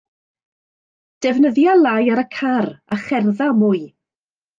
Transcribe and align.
Defnyddia 1.25 1.75
lai 1.81 2.05
ar 2.13 2.21
y 2.21 2.23
car 2.37 2.65
a 2.95 2.99
cherdda 3.03 3.51
mwy. 3.59 3.83